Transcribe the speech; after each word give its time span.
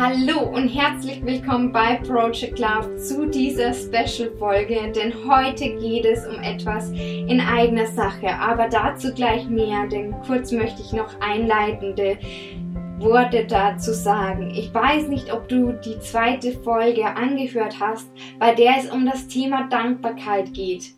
Hallo 0.00 0.42
und 0.42 0.68
herzlich 0.68 1.26
willkommen 1.26 1.72
bei 1.72 1.96
Project 1.96 2.60
Love 2.60 2.98
zu 2.98 3.26
dieser 3.26 3.74
Special-Folge, 3.74 4.92
denn 4.92 5.12
heute 5.28 5.74
geht 5.74 6.04
es 6.04 6.24
um 6.24 6.36
etwas 6.40 6.90
in 6.90 7.40
eigener 7.40 7.88
Sache, 7.88 8.32
aber 8.38 8.68
dazu 8.68 9.12
gleich 9.12 9.48
mehr, 9.48 9.88
denn 9.88 10.14
kurz 10.24 10.52
möchte 10.52 10.82
ich 10.82 10.92
noch 10.92 11.20
einleitende 11.20 12.16
Worte 13.00 13.44
dazu 13.46 13.92
sagen. 13.92 14.52
Ich 14.54 14.72
weiß 14.72 15.08
nicht, 15.08 15.32
ob 15.32 15.48
du 15.48 15.72
die 15.72 15.98
zweite 15.98 16.52
Folge 16.52 17.04
angehört 17.04 17.80
hast, 17.80 18.08
bei 18.38 18.54
der 18.54 18.76
es 18.78 18.88
um 18.88 19.04
das 19.04 19.26
Thema 19.26 19.66
Dankbarkeit 19.68 20.54
geht. 20.54 20.92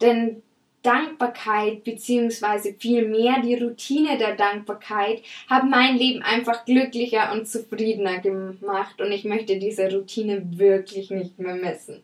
Denn 0.00 0.42
Dankbarkeit 0.88 1.84
beziehungsweise 1.84 2.72
vielmehr 2.72 3.42
die 3.42 3.56
Routine 3.56 4.16
der 4.16 4.36
Dankbarkeit 4.36 5.22
hat 5.46 5.64
mein 5.64 5.98
Leben 5.98 6.22
einfach 6.22 6.64
glücklicher 6.64 7.30
und 7.32 7.46
zufriedener 7.46 8.20
gemacht 8.20 8.98
und 8.98 9.12
ich 9.12 9.24
möchte 9.24 9.58
diese 9.58 9.92
Routine 9.92 10.42
wirklich 10.58 11.10
nicht 11.10 11.38
mehr 11.38 11.56
missen. 11.56 12.02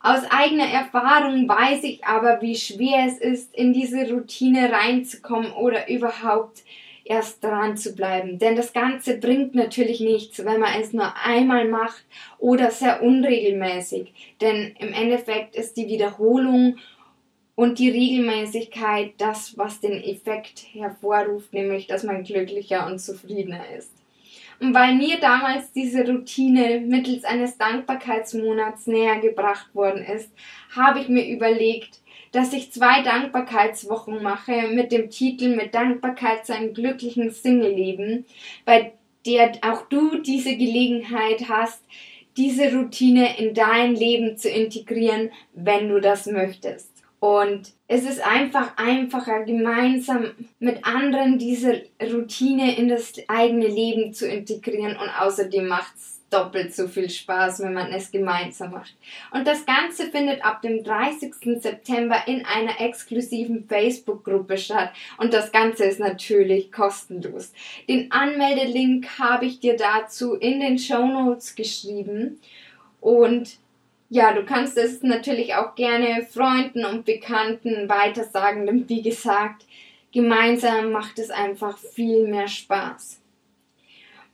Aus 0.00 0.22
eigener 0.30 0.64
Erfahrung 0.64 1.46
weiß 1.46 1.84
ich 1.84 2.02
aber, 2.04 2.40
wie 2.40 2.56
schwer 2.56 3.04
es 3.06 3.18
ist, 3.18 3.54
in 3.54 3.74
diese 3.74 4.10
Routine 4.10 4.72
reinzukommen 4.72 5.52
oder 5.52 5.90
überhaupt 5.90 6.62
erst 7.04 7.44
dran 7.44 7.76
zu 7.76 7.94
bleiben. 7.94 8.38
Denn 8.38 8.56
das 8.56 8.72
Ganze 8.72 9.18
bringt 9.18 9.54
natürlich 9.54 10.00
nichts, 10.00 10.42
wenn 10.42 10.58
man 10.58 10.80
es 10.80 10.94
nur 10.94 11.12
einmal 11.22 11.68
macht 11.68 12.04
oder 12.38 12.70
sehr 12.70 13.02
unregelmäßig. 13.02 14.36
Denn 14.40 14.74
im 14.78 14.94
Endeffekt 14.94 15.54
ist 15.54 15.76
die 15.76 15.88
Wiederholung 15.88 16.78
und 17.54 17.78
die 17.78 17.90
Regelmäßigkeit 17.90 19.14
das, 19.18 19.56
was 19.58 19.80
den 19.80 20.02
Effekt 20.02 20.64
hervorruft, 20.72 21.52
nämlich 21.52 21.86
dass 21.86 22.02
man 22.02 22.24
glücklicher 22.24 22.86
und 22.86 22.98
zufriedener 22.98 23.64
ist. 23.76 23.92
Und 24.60 24.74
weil 24.74 24.94
mir 24.94 25.18
damals 25.18 25.72
diese 25.72 26.06
Routine 26.06 26.80
mittels 26.80 27.24
eines 27.24 27.58
Dankbarkeitsmonats 27.58 28.86
näher 28.86 29.18
gebracht 29.18 29.74
worden 29.74 30.04
ist, 30.04 30.30
habe 30.74 31.00
ich 31.00 31.08
mir 31.08 31.26
überlegt, 31.26 32.00
dass 32.30 32.52
ich 32.52 32.72
zwei 32.72 33.02
Dankbarkeitswochen 33.02 34.22
mache 34.22 34.68
mit 34.68 34.92
dem 34.92 35.10
Titel 35.10 35.56
Mit 35.56 35.74
Dankbarkeit 35.74 36.46
zu 36.46 36.54
einem 36.54 36.74
glücklichen 36.74 37.30
Single-Leben, 37.30 38.24
bei 38.64 38.92
der 39.26 39.52
auch 39.62 39.82
du 39.88 40.18
diese 40.18 40.56
Gelegenheit 40.56 41.48
hast, 41.48 41.82
diese 42.36 42.72
Routine 42.72 43.38
in 43.38 43.54
dein 43.54 43.94
Leben 43.94 44.36
zu 44.36 44.48
integrieren, 44.48 45.30
wenn 45.54 45.88
du 45.88 46.00
das 46.00 46.26
möchtest. 46.26 46.91
Und 47.22 47.70
es 47.86 48.02
ist 48.02 48.20
einfach 48.26 48.76
einfacher, 48.78 49.44
gemeinsam 49.44 50.32
mit 50.58 50.84
anderen 50.84 51.38
diese 51.38 51.84
Routine 52.02 52.76
in 52.76 52.88
das 52.88 53.12
eigene 53.28 53.68
Leben 53.68 54.12
zu 54.12 54.26
integrieren 54.26 54.96
und 54.96 55.08
außerdem 55.08 55.68
macht 55.68 55.94
es 55.94 56.20
doppelt 56.30 56.74
so 56.74 56.88
viel 56.88 57.08
Spaß, 57.08 57.60
wenn 57.60 57.74
man 57.74 57.92
es 57.92 58.10
gemeinsam 58.10 58.72
macht. 58.72 58.96
Und 59.30 59.46
das 59.46 59.64
Ganze 59.64 60.10
findet 60.10 60.44
ab 60.44 60.62
dem 60.62 60.82
30. 60.82 61.62
September 61.62 62.16
in 62.26 62.44
einer 62.44 62.80
exklusiven 62.80 63.68
Facebook-Gruppe 63.68 64.58
statt. 64.58 64.90
Und 65.18 65.32
das 65.32 65.52
Ganze 65.52 65.84
ist 65.84 66.00
natürlich 66.00 66.72
kostenlos. 66.72 67.52
Den 67.88 68.10
Anmeldelink 68.10 69.20
habe 69.20 69.46
ich 69.46 69.60
dir 69.60 69.76
dazu 69.76 70.34
in 70.34 70.58
den 70.58 70.76
Show 70.76 71.06
Notes 71.06 71.54
geschrieben. 71.54 72.40
Und 73.00 73.62
ja, 74.12 74.34
du 74.34 74.44
kannst 74.44 74.76
es 74.76 75.02
natürlich 75.02 75.54
auch 75.54 75.74
gerne 75.74 76.26
Freunden 76.30 76.84
und 76.84 77.06
Bekannten 77.06 77.88
weitersagen, 77.88 78.66
denn 78.66 78.86
wie 78.86 79.00
gesagt, 79.00 79.64
gemeinsam 80.12 80.92
macht 80.92 81.18
es 81.18 81.30
einfach 81.30 81.78
viel 81.78 82.28
mehr 82.28 82.46
Spaß. 82.46 83.22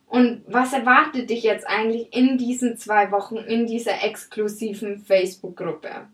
Und 0.08 0.42
was 0.48 0.72
erwartet 0.72 1.30
dich 1.30 1.44
jetzt 1.44 1.64
eigentlich 1.64 2.08
in 2.12 2.38
diesen 2.38 2.76
zwei 2.76 3.12
Wochen 3.12 3.36
in 3.36 3.66
dieser 3.66 4.02
exklusiven 4.02 4.98
Facebook-Gruppe? 4.98 6.08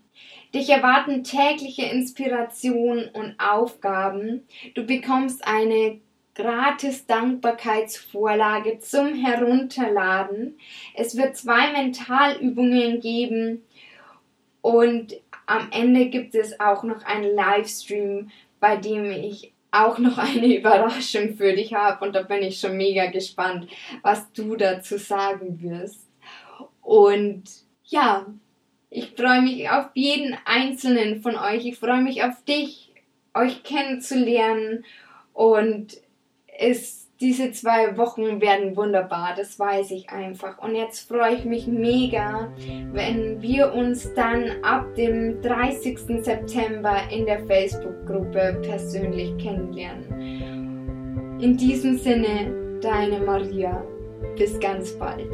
Dich 0.53 0.69
erwarten 0.69 1.25
tägliche 1.25 1.87
Inspiration 1.87 3.09
und 3.15 3.35
Aufgaben. 3.39 4.47
Du 4.75 4.85
bekommst 4.85 5.47
eine 5.47 6.01
gratis 6.35 7.07
Dankbarkeitsvorlage 7.07 8.81
zum 8.81 9.15
Herunterladen. 9.15 10.59
Es 10.95 11.17
wird 11.17 11.37
zwei 11.37 11.73
Mentalübungen 11.73 13.01
geben 13.01 13.63
und 14.61 15.15
am 15.47 15.69
Ende 15.71 16.07
gibt 16.07 16.35
es 16.35 16.59
auch 16.59 16.83
noch 16.83 17.05
einen 17.05 17.35
Livestream, 17.35 18.31
bei 18.61 18.77
dem 18.77 19.11
ich 19.11 19.53
auch 19.71 19.99
noch 19.99 20.19
eine 20.19 20.57
Überraschung 20.59 21.35
für 21.37 21.53
dich 21.53 21.75
habe 21.75 22.05
und 22.05 22.15
da 22.15 22.23
bin 22.23 22.43
ich 22.43 22.59
schon 22.59 22.77
mega 22.77 23.07
gespannt, 23.07 23.69
was 24.03 24.33
du 24.33 24.57
dazu 24.57 24.99
sagen 24.99 25.61
wirst. 25.61 26.09
Und 26.81 27.45
ja, 27.85 28.27
ich 28.91 29.11
freue 29.17 29.43
mich 29.43 29.69
auf 29.71 29.87
jeden 29.95 30.37
einzelnen 30.45 31.21
von 31.23 31.37
euch. 31.37 31.67
Ich 31.67 31.79
freue 31.79 32.01
mich 32.01 32.23
auf 32.23 32.43
dich, 32.45 32.93
euch 33.35 33.65
kennenzulernen 33.65 34.85
und 35.33 35.99
ist, 36.59 37.05
diese 37.21 37.53
zwei 37.53 37.97
Wochen 37.97 38.41
werden 38.41 38.77
wunderbar, 38.77 39.35
das 39.37 39.57
weiß 39.59 39.91
ich 39.93 40.11
einfach. 40.11 40.59
Und 40.59 40.75
jetzt 40.75 41.09
freue 41.09 41.37
ich 41.37 41.45
mich 41.45 41.67
mega, 41.67 42.53
wenn 42.93 43.41
wir 43.41 43.73
uns 43.73 44.13
dann 44.15 44.51
ab 44.63 44.95
dem 44.97 45.41
30. 45.41 45.99
September 46.23 46.97
in 47.11 47.27
der 47.27 47.47
Facebook-Gruppe 47.47 48.61
persönlich 48.63 49.37
kennenlernen. 49.39 51.41
In 51.41 51.57
diesem 51.57 51.99
Sinne, 51.99 52.81
deine 52.81 53.21
Maria. 53.21 53.83
Bis 54.37 54.59
ganz 54.59 54.91
bald. 54.99 55.33